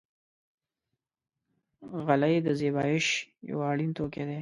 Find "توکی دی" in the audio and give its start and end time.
3.97-4.37